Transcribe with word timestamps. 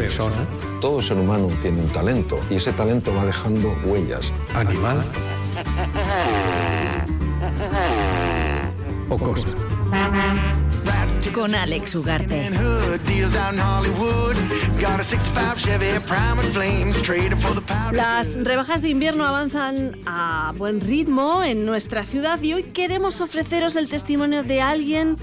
persona, 0.00 0.34
Todo 0.80 1.02
ser 1.02 1.18
humano 1.18 1.48
tiene 1.60 1.82
un 1.82 1.88
talento 1.88 2.38
y 2.48 2.54
ese 2.54 2.72
talento 2.72 3.14
va 3.14 3.26
dejando 3.26 3.68
huellas. 3.84 4.32
animal 4.54 4.98
o 9.10 9.18
cosa. 9.18 9.48
Con 11.34 11.54
Alex 11.54 11.94
Ugarte. 11.94 12.50
Hood 12.50 13.00
deals 13.06 13.36
out 13.36 13.52
in 13.54 13.60
Hollywood. 13.60 14.36
Got 14.80 15.00
a 15.00 15.04
65 15.04 15.58
Chevy, 15.58 16.00
prime 16.00 16.40
and 16.40 16.52
flames, 16.52 17.00
traded 17.02 17.38
for 17.38 17.54
the 17.54 17.60
powder. 17.60 17.96
Las 17.96 18.36
rebajas 18.36 18.82
de 18.82 18.88
invierno 18.88 19.24
avanzan 19.24 19.96
a 20.06 20.52
buen 20.56 20.80
ritmo 20.80 21.44
en 21.44 21.64
nuestra 21.66 22.04
ciudad 22.04 22.40
y 22.42 22.54
hoy 22.54 22.64
queremos 22.64 23.20
ofreceros 23.20 23.76
el 23.76 23.88
testimonio 23.88 24.42
de 24.42 24.60
alguien 24.60 25.16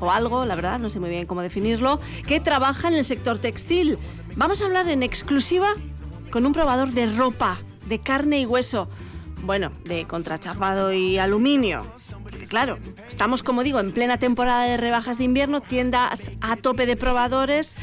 o 0.00 0.10
algo, 0.10 0.44
la 0.44 0.54
verdad, 0.54 0.78
no 0.78 0.90
sé 0.90 0.98
muy 0.98 1.10
bien 1.10 1.26
cómo 1.26 1.42
definirlo, 1.42 2.00
que 2.26 2.40
trabaja 2.40 2.88
en 2.88 2.94
el 2.94 3.04
sector 3.04 3.38
textil. 3.38 3.98
Vamos 4.36 4.62
a 4.62 4.66
hablar 4.66 4.88
en 4.88 5.02
exclusiva 5.02 5.74
con 6.30 6.46
un 6.46 6.52
probador 6.52 6.92
de 6.92 7.06
ropa, 7.06 7.58
de 7.86 7.98
carne 7.98 8.40
y 8.40 8.46
hueso, 8.46 8.88
bueno, 9.42 9.72
de 9.84 10.06
contrachapado 10.06 10.92
y 10.92 11.18
aluminio. 11.18 11.82
Porque, 12.22 12.46
Claro, 12.46 12.78
estamos, 13.08 13.42
como 13.42 13.62
digo, 13.62 13.80
en 13.80 13.92
plena 13.92 14.18
temporada 14.18 14.64
de 14.64 14.76
rebajas 14.76 15.18
de 15.18 15.24
invierno, 15.24 15.60
tiendas 15.60 16.30
a 16.40 16.56
tope 16.56 16.86
de 16.86 16.96
probadores, 16.96 17.74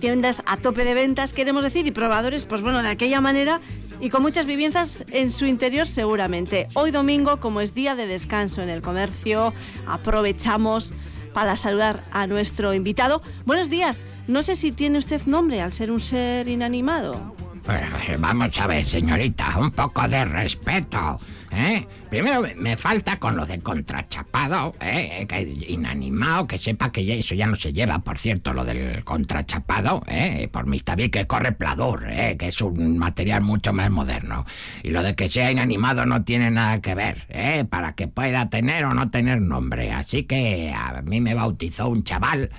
tiendas 0.00 0.42
a 0.46 0.56
tope 0.56 0.84
de 0.84 0.94
ventas, 0.94 1.32
queremos 1.32 1.64
decir, 1.64 1.86
y 1.86 1.90
probadores, 1.90 2.44
pues 2.44 2.62
bueno, 2.62 2.82
de 2.82 2.88
aquella 2.88 3.20
manera 3.20 3.60
y 4.00 4.10
con 4.10 4.22
muchas 4.22 4.46
viviendas 4.46 5.04
en 5.08 5.30
su 5.30 5.46
interior 5.46 5.86
seguramente. 5.86 6.68
Hoy 6.74 6.90
domingo, 6.90 7.40
como 7.40 7.60
es 7.60 7.74
día 7.74 7.94
de 7.94 8.06
descanso 8.06 8.62
en 8.62 8.68
el 8.68 8.82
comercio, 8.82 9.52
aprovechamos 9.86 10.92
para 11.36 11.54
saludar 11.54 12.02
a 12.12 12.26
nuestro 12.26 12.72
invitado. 12.72 13.20
Buenos 13.44 13.68
días, 13.68 14.06
no 14.26 14.42
sé 14.42 14.56
si 14.56 14.72
tiene 14.72 14.96
usted 14.96 15.20
nombre 15.26 15.60
al 15.60 15.70
ser 15.70 15.90
un 15.90 16.00
ser 16.00 16.48
inanimado. 16.48 17.36
Pues, 17.62 18.18
vamos 18.18 18.58
a 18.58 18.66
ver, 18.66 18.86
señorita, 18.86 19.58
un 19.58 19.70
poco 19.70 20.08
de 20.08 20.24
respeto. 20.24 21.20
¿Eh? 21.56 21.86
Primero 22.10 22.42
me- 22.56 22.76
falta 22.76 23.18
con 23.18 23.36
lo 23.36 23.46
de 23.46 23.58
contrachapado, 23.60 24.74
¿eh? 24.80 25.26
que 25.28 25.42
inanimado, 25.68 26.46
que 26.46 26.58
sepa 26.58 26.92
que 26.92 27.18
eso 27.18 27.34
ya 27.34 27.46
no 27.46 27.56
se 27.56 27.72
lleva, 27.72 27.98
por 28.00 28.18
cierto, 28.18 28.52
lo 28.52 28.64
del 28.64 29.02
contrachapado, 29.04 30.02
¿eh? 30.06 30.48
por 30.52 30.66
mí 30.66 30.76
está 30.76 30.94
bien 30.94 31.10
que 31.10 31.26
corre 31.26 31.52
pladur, 31.52 32.04
¿eh? 32.08 32.36
que 32.38 32.48
es 32.48 32.60
un 32.60 32.98
material 32.98 33.42
mucho 33.42 33.72
más 33.72 33.90
moderno. 33.90 34.44
Y 34.82 34.90
lo 34.90 35.02
de 35.02 35.14
que 35.14 35.28
sea 35.28 35.50
inanimado 35.50 36.06
no 36.06 36.22
tiene 36.24 36.50
nada 36.50 36.80
que 36.80 36.94
ver, 36.94 37.26
¿eh? 37.30 37.64
para 37.68 37.94
que 37.94 38.08
pueda 38.08 38.50
tener 38.50 38.84
o 38.84 38.94
no 38.94 39.10
tener 39.10 39.40
nombre. 39.40 39.92
Así 39.92 40.24
que 40.24 40.72
a 40.76 41.02
mí 41.02 41.20
me 41.20 41.34
bautizó 41.34 41.88
un 41.88 42.04
chaval 42.04 42.50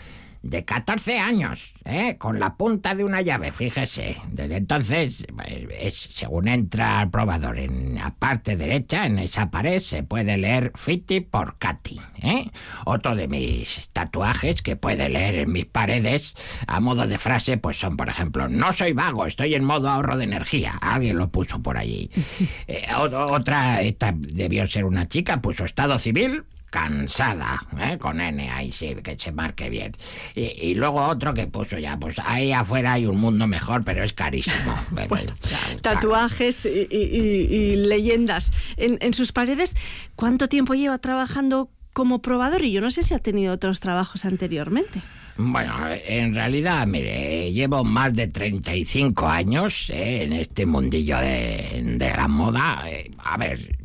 de 0.47 0.63
14 0.63 1.19
años, 1.19 1.73
¿eh? 1.83 2.15
con 2.17 2.39
la 2.39 2.55
punta 2.55 2.95
de 2.95 3.03
una 3.03 3.21
llave, 3.21 3.51
fíjese. 3.51 4.17
Desde 4.31 4.55
entonces, 4.57 5.27
pues, 5.35 5.47
es- 5.79 6.07
según 6.09 6.47
entra 6.47 6.99
al 6.99 7.09
probador 7.09 7.59
en 7.59 7.95
la 7.95 8.15
parte 8.15 8.55
derecha, 8.55 9.05
en 9.05 9.19
esa 9.19 9.51
pared, 9.51 9.79
se 9.79 10.03
puede 10.03 10.37
leer 10.37 10.71
Fiti 10.75 11.19
por 11.19 11.57
Katy. 11.57 11.99
¿eh? 12.21 12.49
Otro 12.85 13.15
de 13.15 13.27
mis 13.27 13.89
tatuajes 13.91 14.61
que 14.61 14.75
puede 14.77 15.09
leer 15.09 15.35
en 15.35 15.51
mis 15.51 15.65
paredes, 15.65 16.35
a 16.65 16.79
modo 16.79 17.05
de 17.07 17.17
frase, 17.17 17.57
pues 17.57 17.77
son, 17.77 17.97
por 17.97 18.07
ejemplo, 18.07 18.47
no 18.47 18.71
soy 18.71 18.93
vago, 18.93 19.25
estoy 19.25 19.53
en 19.55 19.63
modo 19.65 19.89
ahorro 19.89 20.17
de 20.17 20.23
energía. 20.23 20.73
Alguien 20.81 21.17
lo 21.17 21.29
puso 21.29 21.61
por 21.61 21.77
allí. 21.77 22.09
Eh, 22.67 22.85
otra, 22.95 23.81
esta 23.81 24.13
debió 24.15 24.67
ser 24.67 24.83
una 24.85 25.07
chica, 25.07 25.41
puso 25.41 25.63
estado 25.65 25.97
civil, 25.99 26.43
cansada, 26.69 27.65
¿eh? 27.79 27.97
con 27.97 28.19
N 28.21 28.49
ahí 28.49 28.71
sí, 28.71 28.95
que 29.03 29.17
se 29.17 29.31
marque 29.31 29.69
bien. 29.69 29.95
Y, 30.35 30.41
y 30.61 30.75
luego 30.75 31.01
otro 31.05 31.33
que 31.33 31.47
puso 31.47 31.77
ya, 31.79 31.97
pues 31.97 32.17
ahí 32.25 32.51
afuera 32.51 32.93
hay 32.93 33.05
un 33.05 33.19
mundo 33.19 33.47
mejor, 33.47 33.83
pero 33.83 34.03
es 34.03 34.13
carísimo. 34.13 34.75
Bueno, 35.07 35.33
Tatuajes 35.81 36.65
y, 36.65 36.87
y- 36.89 36.95
y- 36.95 37.55
y 37.55 37.75
leyendas 37.77 38.51
en, 38.77 38.97
en 39.01 39.13
sus 39.13 39.31
paredes. 39.31 39.75
¿Cuánto 40.15 40.47
tiempo 40.49 40.73
lleva 40.73 40.97
trabajando 40.97 41.69
como 41.93 42.21
probador? 42.21 42.63
Y 42.63 42.71
yo 42.71 42.81
no 42.81 42.91
sé 42.91 43.03
si 43.03 43.13
ha 43.13 43.19
tenido 43.19 43.53
otros 43.53 43.79
trabajos 43.79 44.25
anteriormente. 44.25 45.01
Bueno, 45.39 45.75
en 46.07 46.33
realidad, 46.33 46.87
mire, 46.87 47.53
llevo 47.53 47.83
más 47.83 48.11
de 48.13 48.27
35 48.27 49.27
años 49.27 49.87
eh, 49.91 50.23
en 50.23 50.33
este 50.33 50.65
mundillo 50.65 51.17
de, 51.19 51.83
de 51.95 52.09
la 52.09 52.27
moda. 52.27 52.83
Eh, 52.89 53.11
a 53.19 53.37
ver, 53.37 53.77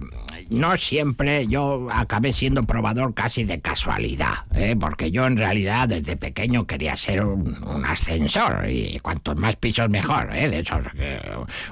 no 0.50 0.76
siempre 0.76 1.46
yo 1.46 1.88
acabé 1.92 2.32
siendo 2.32 2.64
probador 2.64 3.14
casi 3.14 3.44
de 3.44 3.60
casualidad, 3.60 4.44
eh, 4.54 4.76
porque 4.78 5.10
yo 5.10 5.26
en 5.26 5.36
realidad 5.36 5.88
desde 5.88 6.16
pequeño 6.16 6.66
quería 6.66 6.96
ser 6.96 7.24
un, 7.24 7.62
un 7.64 7.84
ascensor 7.84 8.68
y 8.68 8.98
cuantos 9.00 9.36
más 9.36 9.56
pisos 9.56 9.88
mejor, 9.88 10.34
eh, 10.34 10.48
de 10.48 10.60
esos, 10.60 10.80
eh, 10.98 11.20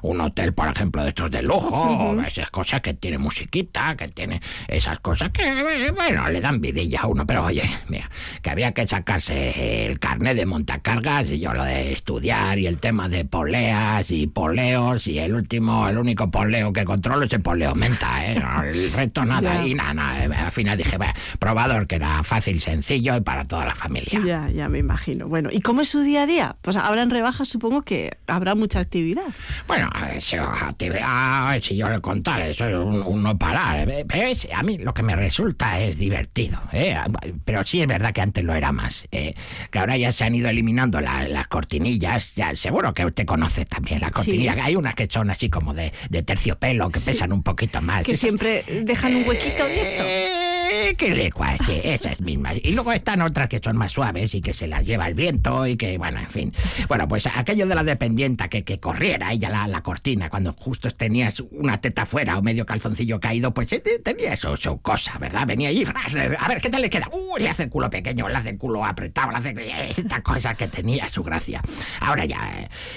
un 0.03 0.21
hotel, 0.21 0.53
por 0.53 0.69
ejemplo, 0.69 1.03
de 1.03 1.11
estos 1.11 1.31
de 1.31 1.43
lujo, 1.43 1.77
o 1.77 2.21
esas 2.23 2.51
cosas 2.51 2.81
que 2.81 2.95
tiene 2.95 3.19
musiquita, 3.19 3.97
que 3.97 4.09
tiene 4.09 4.41
esas 4.69 4.99
cosas 5.01 5.31
que, 5.31 5.91
bueno, 5.95 6.29
le 6.31 6.41
dan 6.41 6.61
vidilla 6.61 7.01
a 7.03 7.07
uno, 7.07 7.27
pero 7.27 7.45
oye, 7.45 7.63
mira, 7.89 8.11
que 8.43 8.51
había 8.51 8.73
que 8.73 8.87
sacarse 8.87 9.87
el 9.87 9.99
carnet 9.99 10.37
de 10.37 10.47
montacargas 10.47 11.31
y 11.31 11.41
yo 11.41 11.53
lo 11.53 11.65
de 11.65 11.93
estudiar 11.93 12.59
y 12.59 12.67
el 12.67 12.79
tema 12.79 13.09
de 13.09 13.25
poleas 13.25 14.11
y 14.11 14.27
poleos 14.27 15.07
y 15.07 15.19
el 15.19 15.35
último, 15.35 15.89
el 15.89 15.99
único 15.99 16.31
poleo 16.31 16.73
que 16.73 16.85
controlo 16.85 17.25
es 17.27 17.33
el 17.33 17.43
poleo 17.43 17.75
menta, 17.75 18.25
¿eh? 18.27 18.43
El 18.65 18.93
resto 18.93 19.25
nada, 19.25 19.67
y 19.67 19.75
nada, 19.75 19.95
nada, 19.95 20.25
eh, 20.25 20.31
al 20.35 20.53
final 20.53 20.79
dije, 20.79 20.97
"Bah, 20.97 21.15
probador 21.39 21.87
que 21.87 21.97
era 21.97 22.23
fácil, 22.23 22.61
sencillo 22.71 23.17
y 23.17 23.21
para 23.21 23.45
toda 23.45 23.67
la 23.67 23.75
familia. 23.75 24.21
Ya, 24.25 24.49
ya 24.51 24.69
me 24.69 24.79
imagino. 24.79 25.27
Bueno, 25.29 25.49
¿y 25.53 25.61
cómo 25.61 25.81
es 25.81 25.89
su 25.89 26.01
día 26.01 26.23
a 26.23 26.27
día? 26.27 26.57
Pues 26.63 26.77
ahora 26.77 27.03
en 27.03 27.11
rebajas 27.11 27.49
supongo 27.49 27.83
que 27.83 28.17
habrá 28.27 28.55
mucha 28.55 28.79
actividad. 28.81 29.25
Bueno, 29.67 29.91
eso, 30.15 30.41
actividad, 30.43 31.61
si 31.61 31.77
yo 31.77 31.89
le 31.89 32.01
contara, 32.01 32.49
eso 32.49 32.67
es 32.69 32.75
un, 32.77 33.03
un 33.03 33.23
no 33.23 33.37
parar. 33.39 33.89
eh, 33.89 34.05
Pero 34.09 34.27
es- 34.29 34.49
a 34.55 34.63
mí 34.63 34.79
lo 34.79 34.95
que 34.95 35.03
me 35.03 35.17
resulta 35.17 35.79
es 35.81 35.99
divertido. 35.99 36.61
¿eh? 36.73 36.97
Pero 37.45 37.65
sí 37.65 37.81
es 37.81 37.87
verdad 37.87 38.13
que 38.13 38.21
antes 38.21 38.45
lo 38.45 38.55
era 38.55 38.73
más. 38.73 39.07
eh, 39.13 39.35
que 39.71 39.79
ahora 39.79 39.97
ya 39.97 40.13
se 40.13 40.25
han 40.25 40.35
ido 40.35 40.49
eliminando 40.49 41.01
la- 41.01 41.27
las 41.29 41.49
cortinillas. 41.49 42.35
Ya, 42.35 42.55
seguro 42.55 42.95
que 42.95 43.05
usted 43.05 43.27
conoce 43.27 43.65
también 43.65 44.01
las 44.01 44.11
cortinillas. 44.13 44.57
Hay 44.63 44.77
unas 44.77 44.95
que 44.95 45.09
son 45.11 45.31
así 45.31 45.49
como 45.51 45.75
de, 45.75 45.93
de 46.09 46.23
terciopelo, 46.23 46.91
que 46.91 47.01
pesan 47.01 47.33
un 47.33 47.43
poquito 47.43 47.81
más. 47.83 48.05
Que 48.07 48.13
Esas- 48.13 48.21
siempre 48.21 48.65
dejan 48.85 49.17
un 49.17 49.29
huequito 49.29 49.65
abierto. 49.65 50.03
Eh, 50.07 50.40
que 50.97 51.15
le 51.15 51.31
cua- 51.31 51.57
sí, 51.65 51.81
esas 51.85 52.21
mismas. 52.21 52.57
Y 52.63 52.73
luego 52.73 52.93
están 52.93 53.23
otras 53.23 53.49
que 53.49 53.61
son 53.63 53.77
más 53.77 53.93
suaves 53.93 54.35
y 54.35 54.41
que 54.41 54.53
se 54.53 54.67
las 54.67 54.87
lleva 54.87 55.07
el 55.07 55.15
viento 55.15 55.67
y 55.67 55.77
que, 55.77 55.99
bueno, 55.99 56.21
en 56.21 56.29
fin. 56.29 56.53
Bueno, 56.89 57.09
pues 57.09 57.27
aquello 57.27 57.67
de 57.67 57.75
la 57.75 57.85
dependienta 57.85 58.49
que, 58.49 58.65
que 58.65 58.79
corriera 58.81 59.33
ella 59.33 59.49
la, 59.51 59.67
la 59.69 59.83
cortina 59.83 60.31
cuando 60.31 60.53
justo 60.53 60.91
tenías 60.91 61.41
una 61.51 61.81
teta 61.81 62.07
fuera 62.07 62.39
o 62.39 62.43
medio 62.43 62.67
calzoncillo 62.67 63.21
caído, 63.21 63.53
pues 63.55 63.73
eh, 63.73 63.83
tenía 64.05 64.37
su, 64.37 64.57
su 64.57 64.81
cosa, 64.81 65.19
¿verdad? 65.19 65.47
Venía 65.47 65.69
allí, 65.69 65.85
ras, 65.85 66.15
a 66.15 66.49
ver, 66.49 66.61
¿qué 66.61 66.71
tal 66.71 66.83
le 66.83 66.91
queda? 66.91 67.09
Uh, 67.13 67.37
le 67.39 67.49
hace 67.49 67.65
el 67.65 67.69
culo 67.71 67.91
pequeño, 67.91 68.29
le 68.29 68.37
hace 68.37 68.51
el 68.51 68.59
culo 68.59 68.85
apretado, 68.85 69.31
le 69.31 69.37
hace 69.39 69.55
esta 70.01 70.23
cosa 70.23 70.55
que 70.55 70.69
tenía 70.69 71.09
su 71.09 71.23
gracia. 71.23 71.63
Ahora 72.01 72.25
ya 72.25 72.39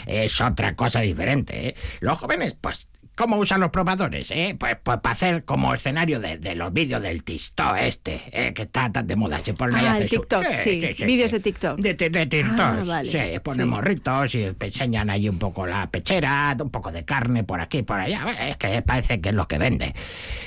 eh, 0.07 0.25
es 0.25 0.39
otra 0.41 0.75
cosa 0.75 1.01
diferente, 1.01 1.69
¿eh? 1.69 1.75
Los 2.00 2.19
jóvenes, 2.19 2.56
pues 2.59 2.88
¿Cómo 3.16 3.38
usan 3.38 3.62
los 3.62 3.69
probadores? 3.69 4.31
Eh? 4.31 4.56
Pues, 4.59 4.75
pues 4.81 4.97
para 5.00 5.13
hacer 5.13 5.46
como 5.46 5.74
escenario 5.74 6.19
de, 6.19 6.38
de 6.40 6.56
los 6.56 6.74
vídeos 6.74 7.00
del 7.01 7.24
TikTok 7.24 7.78
este, 7.79 8.24
eh, 8.31 8.53
que 8.53 8.63
está 8.63 8.91
tan 8.91 9.06
de 9.06 9.16
moda. 9.16 9.38
Se 9.40 9.53
ponen 9.53 9.75
ahí 9.75 9.85
Ah, 9.85 9.90
el 9.97 10.03
hacer 10.06 10.09
su- 10.09 10.16
TikTok, 10.22 10.44
sí, 10.53 11.06
vídeos 11.06 11.31
de 11.31 11.40
TikTok. 11.40 11.78
De, 11.79 11.94
de- 11.94 12.09
de 12.09 12.25
TikTok, 12.25 12.59
Ah, 12.59 12.84
vale, 12.85 13.12
sí. 13.12 13.40
Ponen 13.40 13.68
sí. 13.68 13.69
morritos 13.69 14.34
y 14.34 14.44
enseñan 14.59 15.12
ahí 15.12 15.29
un 15.29 15.38
poco 15.38 15.68
la 15.68 15.90
pechera, 15.91 16.57
un 16.59 16.72
poco 16.72 16.91
de 16.91 17.06
carne 17.06 17.44
por 17.44 17.62
aquí, 17.62 17.84
por 17.84 18.00
allá. 18.00 18.31
Es 18.50 18.57
que 18.57 18.81
parece 18.81 19.22
que 19.22 19.30
es 19.30 19.35
lo 19.35 19.47
que 19.47 19.59
vende. 19.59 19.94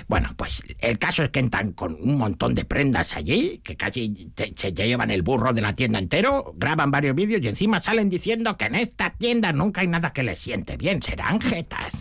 Bueno, 0.08 0.30
pues 0.36 0.62
el 0.80 0.98
caso 0.98 1.22
es 1.22 1.28
que 1.30 1.38
entran 1.38 1.72
con 1.72 1.94
un 2.00 2.18
montón 2.18 2.56
de 2.56 2.64
prendas 2.64 3.16
allí, 3.16 3.60
que 3.62 3.76
casi 3.76 4.32
te- 4.34 4.52
se 4.56 4.72
llevan 4.72 5.12
el 5.12 5.22
burro 5.22 5.52
de 5.52 5.60
la 5.62 5.74
tienda 5.76 6.00
entero, 6.00 6.52
graban 6.56 6.90
varios 6.90 7.14
vídeos 7.14 7.40
y 7.42 7.48
encima 7.48 7.80
salen 7.80 8.10
diciendo 8.10 8.56
que 8.56 8.64
en 8.64 8.74
esta 8.74 9.10
tienda 9.10 9.52
nunca 9.52 9.82
hay 9.82 9.86
nada 9.86 10.12
que 10.12 10.24
les 10.24 10.40
siente 10.40 10.76
bien, 10.76 11.00
serán 11.00 11.40
jetas. 11.40 11.92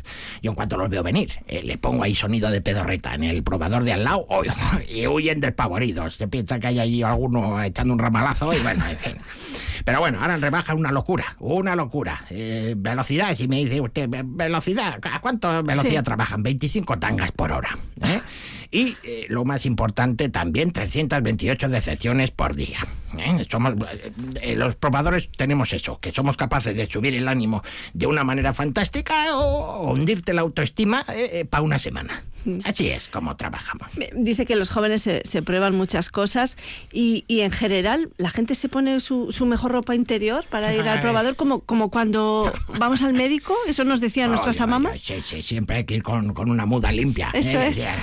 Yo 0.41 0.54
en 0.55 0.57
cuanto 0.57 0.77
los 0.77 0.89
veo 0.89 1.03
venir, 1.03 1.33
eh, 1.49 1.61
le 1.63 1.77
pongo 1.77 2.03
ahí 2.03 2.15
sonido 2.15 2.49
de 2.49 2.61
pedorreta 2.61 3.13
en 3.13 3.25
el 3.25 3.43
probador 3.43 3.83
de 3.83 3.91
al 3.91 4.05
lado 4.05 4.25
y 4.89 5.05
huyen 5.05 5.41
despavoridos. 5.41 6.15
Se 6.15 6.29
piensa 6.29 6.61
que 6.61 6.67
hay 6.67 6.79
allí 6.79 7.03
alguno 7.03 7.61
echando 7.61 7.93
un 7.93 7.99
ramalazo 7.99 8.53
y 8.53 8.59
bueno, 8.61 8.85
en 8.87 8.97
fin. 8.97 9.15
Pero 9.85 9.99
bueno, 9.99 10.19
ahora 10.19 10.33
en 10.35 10.41
rebaja 10.41 10.73
una 10.73 10.91
locura, 10.91 11.35
una 11.39 11.75
locura. 11.75 12.25
Eh, 12.31 12.73
velocidad, 12.75 13.35
si 13.35 13.47
me 13.47 13.63
dice 13.63 13.79
usted, 13.79 14.09
ve- 14.09 14.23
velocidad, 14.25 14.99
¿a 15.01 15.19
cuánto 15.21 15.63
velocidad 15.63 15.99
Sí. 15.99 16.03
trabajan? 16.05 16.41
25 16.43 16.97
tangas 16.97 17.31
por 17.31 17.51
hora. 17.51 17.77
¿eh? 18.01 18.19
Y 18.71 18.97
eh, 19.03 19.27
lo 19.29 19.45
más 19.45 19.65
importante, 19.67 20.27
también 20.29 20.71
328 20.71 21.69
decepciones 21.69 22.31
por 22.31 22.55
día. 22.55 22.79
¿eh? 23.19 23.45
Somos, 23.49 23.75
eh, 23.93 24.11
eh, 24.41 24.55
los 24.55 24.75
probadores 24.75 25.29
tenemos 25.37 25.71
eso, 25.71 25.99
que 25.99 26.11
somos 26.11 26.35
capaces 26.35 26.75
de 26.75 26.87
subir 26.87 27.13
el 27.13 27.27
ánimo 27.27 27.61
de 27.93 28.07
una 28.07 28.23
manera 28.23 28.53
fantástica 28.55 29.37
o, 29.37 29.81
o 29.87 29.93
hundirte 29.93 30.33
la 30.33 30.41
autoestima 30.41 31.05
para 31.49 31.61
una 31.63 31.77
semana. 31.77 32.23
Así 32.63 32.89
es 32.89 33.07
como 33.07 33.35
trabajamos. 33.35 33.87
Dice 34.15 34.45
que 34.45 34.55
los 34.55 34.69
jóvenes 34.69 35.01
se, 35.01 35.21
se 35.25 35.41
prueban 35.41 35.75
muchas 35.75 36.09
cosas 36.09 36.57
y, 36.91 37.25
y, 37.27 37.41
en 37.41 37.51
general 37.51 38.09
la 38.17 38.29
gente 38.29 38.55
se 38.55 38.69
pone 38.69 38.99
su, 38.99 39.31
su 39.31 39.45
mejor 39.45 39.71
ropa 39.71 39.95
interior 39.95 40.45
para 40.49 40.73
ir 40.73 40.87
al 40.87 40.99
probador, 40.99 41.35
como, 41.35 41.61
como 41.61 41.89
cuando 41.89 42.51
vamos 42.79 43.01
al 43.01 43.13
médico, 43.13 43.55
eso 43.67 43.83
nos 43.83 44.01
decían 44.01 44.29
nuestras 44.29 44.61
amamas. 44.61 44.99
Sí, 44.99 45.15
sí, 45.23 45.41
siempre 45.41 45.77
hay 45.77 45.83
que 45.85 45.95
ir 45.95 46.03
con, 46.03 46.33
con 46.33 46.49
una 46.49 46.65
muda 46.65 46.91
limpia. 46.91 47.29
Eso 47.33 47.59
¿eh? 47.59 47.67
es. 47.69 47.77
Ya, 47.77 47.95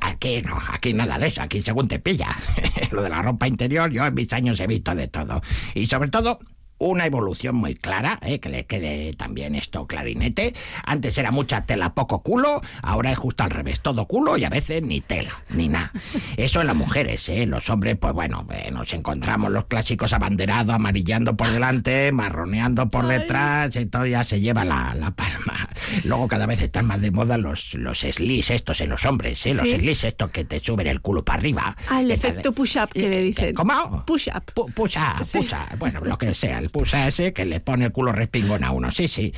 aquí 0.00 0.42
no, 0.42 0.58
aquí 0.68 0.92
nada 0.92 1.18
de 1.18 1.28
eso, 1.28 1.42
aquí 1.42 1.60
según 1.60 1.88
te 1.88 1.98
pilla. 1.98 2.28
Lo 2.90 3.02
de 3.02 3.08
la 3.08 3.22
ropa 3.22 3.48
interior, 3.48 3.90
yo 3.90 4.04
en 4.04 4.14
mis 4.14 4.32
años 4.32 4.60
he 4.60 4.66
visto 4.66 4.94
de 4.94 5.08
todo. 5.08 5.40
Y 5.74 5.86
sobre 5.86 6.10
todo, 6.10 6.38
una 6.78 7.06
evolución 7.06 7.54
muy 7.56 7.74
clara, 7.74 8.18
¿eh? 8.22 8.40
que 8.40 8.48
le 8.48 8.66
quede 8.66 9.12
también 9.14 9.54
esto 9.54 9.86
clarinete. 9.86 10.54
Antes 10.84 11.16
era 11.18 11.30
mucha 11.30 11.64
tela, 11.66 11.94
poco 11.94 12.22
culo, 12.22 12.60
ahora 12.82 13.12
es 13.12 13.18
justo 13.18 13.44
al 13.44 13.50
revés, 13.50 13.80
todo 13.80 14.06
culo 14.06 14.36
y 14.36 14.44
a 14.44 14.48
veces 14.50 14.82
ni 14.82 15.00
tela, 15.00 15.42
ni 15.50 15.68
nada. 15.68 15.92
Eso 16.36 16.60
en 16.60 16.66
las 16.66 16.76
mujeres, 16.76 17.28
¿eh? 17.28 17.46
Los 17.46 17.70
hombres, 17.70 17.96
pues 17.98 18.12
bueno, 18.12 18.46
eh, 18.52 18.70
nos 18.70 18.92
encontramos 18.92 19.50
los 19.52 19.66
clásicos 19.66 20.12
abanderados, 20.12 20.74
amarillando 20.74 21.36
por 21.36 21.48
delante, 21.50 22.10
marroneando 22.12 22.90
por 22.90 23.06
detrás, 23.06 23.74
y 23.76 23.86
todo 23.86 24.06
ya 24.06 24.24
se 24.24 24.40
lleva 24.40 24.64
la, 24.64 24.94
la, 24.94 25.10
palma. 25.12 25.68
Luego 26.04 26.28
cada 26.28 26.46
vez 26.46 26.60
están 26.62 26.86
más 26.86 27.00
de 27.00 27.10
moda 27.10 27.38
los, 27.38 27.74
los 27.74 28.00
slis 28.00 28.50
estos 28.50 28.80
en 28.80 28.90
los 28.90 29.04
hombres, 29.06 29.44
¿eh? 29.46 29.54
Los 29.54 29.68
Sí. 29.68 29.76
slis 29.78 30.04
estos 30.04 30.30
que 30.30 30.44
te 30.44 30.60
suben 30.60 30.86
el 30.86 31.00
culo 31.00 31.24
para 31.24 31.38
arriba. 31.38 31.76
Ah, 31.88 32.00
el 32.00 32.10
efecto 32.10 32.52
push-up 32.52 32.90
que 32.92 33.08
le 33.08 33.20
dicen. 33.22 33.54
¿Cómo? 33.54 34.04
Push-up. 34.06 34.42
Pu- 34.54 34.72
Pusa, 34.74 35.16
Sí. 35.22 35.40
bueno, 35.78 36.00
lo 36.04 36.18
que 36.18 36.34
sea, 36.34 36.60
el 36.64 36.70
pusa 36.70 37.06
ese 37.06 37.32
que 37.32 37.44
le 37.44 37.60
pone 37.60 37.86
el 37.86 37.92
culo 37.92 38.12
respingón 38.12 38.64
a 38.64 38.70
uno, 38.72 38.90
sí, 38.90 39.08
sí. 39.08 39.32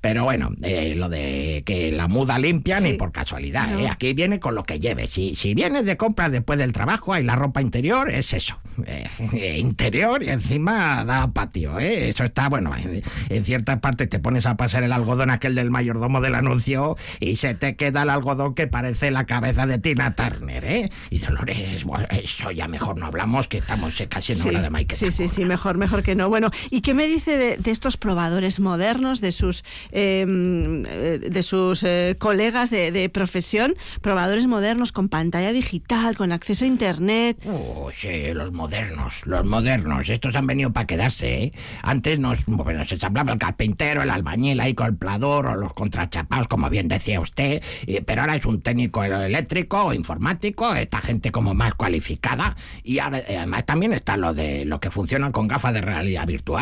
Pero 0.00 0.24
bueno, 0.24 0.50
eh, 0.62 0.94
lo 0.96 1.08
de 1.08 1.62
que 1.66 1.92
la 1.92 2.08
muda 2.08 2.38
limpia 2.38 2.80
Sí. 2.80 2.90
ni 2.90 2.92
por 2.94 3.12
casualidad, 3.12 3.68
No. 3.68 3.80
¿eh? 3.80 3.88
Aquí 3.88 4.12
viene 4.12 4.40
con 4.40 4.54
lo 4.54 4.62
que 4.64 4.80
lleve. 4.80 5.06
Si, 5.06 5.34
si 5.34 5.54
vienes 5.54 5.84
de 5.86 5.96
compras 5.96 6.32
después 6.32 6.58
del 6.58 6.72
trabajo, 6.72 7.12
hay 7.12 7.22
la 7.24 7.36
ropa 7.36 7.60
interior, 7.62 8.10
es 8.10 8.32
eso. 8.34 8.58
eh, 8.86 9.04
eh, 9.34 9.58
interior 9.58 10.22
y 10.22 10.30
encima 10.30 11.04
da 11.04 11.28
patio, 11.32 11.78
¿eh? 11.78 12.08
Eso 12.08 12.24
está, 12.24 12.48
bueno, 12.48 12.74
en, 12.76 13.02
en 13.28 13.44
ciertas 13.44 13.78
partes 13.80 14.08
te 14.08 14.18
pones 14.18 14.46
a 14.46 14.56
pasar 14.56 14.82
el 14.82 14.92
algodón 14.92 15.30
aquel 15.30 15.54
del 15.54 15.70
mayordomo 15.70 16.20
del 16.20 16.34
anuncio 16.34 16.96
y 17.20 17.36
se 17.36 17.54
te 17.54 17.76
queda 17.76 18.02
el 18.04 18.10
algodón 18.10 18.54
que 18.54 18.66
parece 18.66 19.10
la 19.10 19.24
cabeza 19.26 19.66
de 19.66 19.78
Tina 19.78 20.14
Turner, 20.14 20.64
¿eh? 20.64 20.90
Y 21.10 21.18
Dolores, 21.18 21.84
bueno, 21.84 22.06
eso 22.10 22.50
ya 22.52 22.68
mejor 22.68 22.96
no 22.96 23.06
hablamos, 23.06 23.48
que 23.48 23.58
estamos 23.58 24.02
casi 24.08 24.32
en 24.32 24.38
Sí, 24.38 24.48
hora 24.48 24.62
de 24.62 24.70
Mike. 24.70 24.94
sí, 24.96 25.10
sí, 25.10 25.28
sí, 25.28 25.44
mejor, 25.44 25.76
mejor 25.76 26.02
que 26.02 26.14
no. 26.14 26.28
Bueno, 26.30 26.50
¿y 26.70 26.80
qué 26.80 26.94
me 26.94 27.06
dice 27.06 27.36
de, 27.36 27.70
estos 27.70 27.96
probadores 27.96 28.60
modernos, 28.60 29.20
de 29.20 29.32
sus, 29.32 29.64
eh, 29.92 30.24
de 30.26 31.42
sus 31.42 31.82
eh, 31.82 32.16
colegas 32.18 32.70
de, 32.70 32.92
de 32.92 33.08
profesión? 33.08 33.74
Probadores 34.00 34.46
modernos 34.46 34.92
con 34.92 35.08
pantalla 35.08 35.52
digital, 35.52 36.16
con 36.16 36.32
acceso 36.32 36.64
a 36.64 36.68
Internet. 36.68 37.38
Oh, 37.46 37.90
sí, 37.94 38.32
los 38.32 38.52
modernos, 38.52 39.26
los 39.26 39.44
modernos, 39.44 40.08
estos 40.08 40.36
han 40.36 40.46
venido 40.46 40.72
para 40.72 40.86
quedarse, 40.86 41.44
¿eh? 41.44 41.52
Antes 41.82 42.18
nos, 42.18 42.44
bueno, 42.46 42.82
ensamblaba 42.82 43.32
el 43.32 43.38
carpintero, 43.38 44.02
el 44.02 44.10
albañil 44.10 44.60
ahí 44.60 44.74
con 44.74 44.86
el 44.86 44.96
plador 44.96 45.46
o 45.46 45.54
los 45.54 45.72
contrachapados, 45.72 46.48
como 46.48 46.68
bien 46.70 46.88
decía 46.88 47.20
usted, 47.20 47.62
pero 48.06 48.22
ahora 48.22 48.36
es 48.36 48.46
un 48.46 48.60
técnico 48.60 49.04
eléctrico 49.04 49.84
o 49.84 49.94
informático, 49.94 50.74
esta 50.74 51.00
gente 51.00 51.30
como 51.30 51.54
más 51.54 51.74
cualificada, 51.74 52.56
y 52.82 52.98
ahora, 52.98 53.18
eh, 53.18 53.36
además 53.36 53.66
también 53.66 53.92
está 53.92 54.16
lo 54.16 54.34
de 54.34 54.64
lo 54.64 54.80
que 54.80 54.90
funcionan 54.90 55.32
con 55.32 55.48
gafas 55.48 55.74
de 55.74 55.80
realidad 55.80 56.26
virtual, 56.26 56.59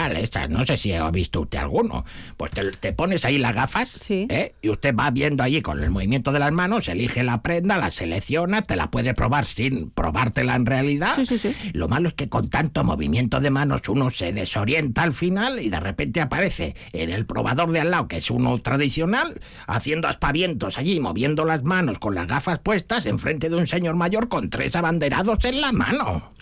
no 0.49 0.67
sé 0.67 0.77
si 0.77 0.93
ha 0.93 1.11
visto 1.11 1.41
usted 1.43 1.59
alguno, 1.59 2.05
pues 2.37 2.51
te, 2.53 2.71
te 2.71 2.93
pones 2.93 3.25
ahí 3.25 3.39
las 3.39 3.55
gafas, 3.55 3.89
Sí. 3.89 4.27
¿eh? 4.31 4.55
y 4.63 4.69
usted 4.69 4.95
va 4.95 5.11
viendo 5.11 5.43
allí 5.43 5.63
con 5.63 5.83
el 5.83 5.91
movimiento 5.91 6.33
de 6.33 6.39
las 6.39 6.53
manos, 6.53 6.89
elige 6.89 7.23
la 7.23 7.43
prenda, 7.43 7.79
la 7.79 7.91
selecciona, 7.91 8.63
te 8.63 8.77
la 8.77 8.91
puede 8.91 9.15
probar 9.15 9.45
sin 9.45 9.91
probártela 9.91 10.55
en 10.55 10.67
realidad. 10.67 11.15
Sí, 11.17 11.27
sí, 11.27 11.39
sí. 11.39 11.55
Lo 11.73 11.89
malo 11.89 12.09
es 12.09 12.15
que 12.15 12.29
con 12.29 12.49
tanto 12.49 12.85
movimiento 12.85 13.41
de 13.41 13.51
manos 13.51 13.89
uno 13.89 14.11
se 14.11 14.33
desorienta 14.33 15.03
al 15.03 15.13
final 15.13 15.61
y 15.61 15.69
de 15.69 15.81
repente 15.81 16.21
aparece 16.21 16.75
en 16.93 17.11
el 17.11 17.27
probador 17.27 17.71
de 17.73 17.81
al 17.81 17.91
lado, 17.91 18.09
que 18.09 18.19
es 18.19 18.31
uno 18.31 18.59
tradicional, 18.61 19.41
haciendo 19.67 20.09
aspavientos 20.09 20.79
allí, 20.79 21.01
moviendo 21.01 21.45
las 21.45 21.63
manos 21.65 21.99
con 21.99 22.15
las 22.15 22.27
gafas 22.27 22.59
puestas 22.61 23.07
enfrente 23.07 23.49
de 23.49 23.57
un 23.57 23.67
señor 23.67 23.97
mayor 23.97 24.29
con 24.29 24.51
tres 24.51 24.77
abanderados 24.77 25.45
en 25.45 25.61
la 25.61 25.73
mano. 25.73 26.33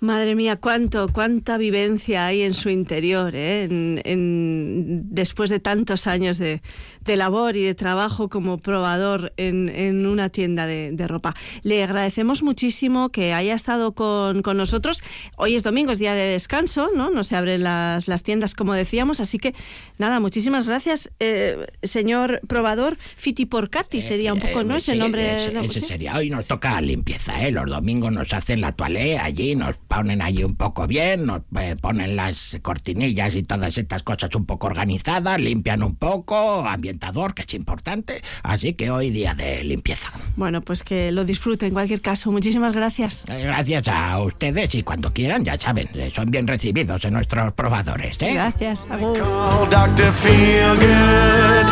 Madre 0.00 0.34
mía, 0.34 0.56
cuánto, 0.56 1.08
cuánta 1.08 1.56
vivencia 1.58 2.26
hay 2.26 2.42
en 2.42 2.54
su 2.54 2.68
interior, 2.68 3.34
¿eh? 3.34 3.64
En- 3.64 4.00
en- 4.04 5.02
después 5.14 5.50
de 5.50 5.60
tantos 5.60 6.06
años 6.06 6.38
de, 6.38 6.60
de 7.04 7.16
labor 7.16 7.56
y 7.56 7.62
de 7.62 7.74
trabajo 7.74 8.28
como 8.28 8.58
probador 8.58 9.32
en, 9.36 9.68
en 9.68 10.06
una 10.06 10.28
tienda 10.28 10.66
de, 10.66 10.92
de 10.92 11.08
ropa. 11.08 11.34
Le 11.62 11.82
agradecemos 11.82 12.42
muchísimo 12.42 13.08
que 13.10 13.32
haya 13.32 13.54
estado 13.54 13.92
con, 13.92 14.42
con 14.42 14.56
nosotros. 14.56 15.02
Hoy 15.36 15.54
es 15.54 15.62
domingo, 15.62 15.92
es 15.92 15.98
día 15.98 16.14
de 16.14 16.30
descanso, 16.32 16.90
¿no? 16.94 17.10
No 17.10 17.24
se 17.24 17.36
abren 17.36 17.62
las, 17.62 18.08
las 18.08 18.22
tiendas 18.22 18.54
como 18.54 18.74
decíamos, 18.74 19.20
así 19.20 19.38
que 19.38 19.54
nada, 19.98 20.20
muchísimas 20.20 20.66
gracias, 20.66 21.10
eh, 21.20 21.66
señor 21.82 22.40
probador. 22.46 22.98
Fitiporcati 23.16 24.00
sería 24.02 24.32
un 24.34 24.40
poco, 24.40 24.60
Eh, 24.60 24.64
¿no? 24.64 24.76
Ese 24.76 24.94
nombre. 24.96 25.44
ese- 25.44 25.52
¿no? 25.52 25.60
ese 25.62 25.80
¿Sí? 25.80 25.86
sería. 25.86 26.16
Hoy 26.16 26.30
nos 26.30 26.48
toca 26.48 26.80
limpieza, 26.80 27.46
¿eh? 27.46 27.50
Los 27.50 27.66
domingos 27.68 28.12
nos 28.12 28.32
hacen 28.32 28.60
la 28.60 28.72
toalé 28.72 29.18
allí, 29.18 29.54
nos 29.56 29.76
ponen 29.88 30.22
allí 30.22 30.44
un 30.44 30.56
poco 30.56 30.86
bien, 30.86 31.26
nos 31.26 31.42
eh, 31.58 31.76
ponen 31.80 32.16
las 32.16 32.58
cortinillas 32.62 33.34
y 33.34 33.42
todas 33.42 33.76
estas 33.78 34.02
cosas 34.02 34.34
un 34.34 34.46
poco 34.46 34.66
organizadas, 34.66 35.40
limpian 35.40 35.82
un 35.82 35.96
poco, 35.96 36.66
ambientador, 36.66 37.34
que 37.34 37.42
es 37.42 37.54
importante. 37.54 38.22
Así 38.42 38.74
que 38.74 38.90
hoy 38.90 39.10
día 39.10 39.34
de 39.34 39.64
limpieza. 39.64 40.12
Bueno, 40.36 40.60
pues 40.60 40.82
que 40.82 41.12
lo 41.12 41.24
disfrute 41.24 41.66
en 41.66 41.72
cualquier 41.72 42.00
caso. 42.00 42.30
Muchísimas 42.30 42.72
gracias. 42.72 43.24
Eh, 43.28 43.42
Gracias 43.42 43.88
a 43.88 44.20
ustedes 44.20 44.74
y 44.74 44.82
cuando 44.82 45.12
quieran, 45.12 45.44
ya 45.44 45.58
saben, 45.58 45.88
eh, 45.94 46.10
son 46.14 46.30
bien 46.30 46.46
recibidos 46.46 47.04
en 47.04 47.14
nuestros 47.14 47.52
probadores, 47.54 48.20
¿eh? 48.22 48.34
Gracias. 48.34 48.86
Agur. 48.90 49.18
Call 49.18 49.70
Dr. 49.70 50.12
Feelgood. 50.12 51.66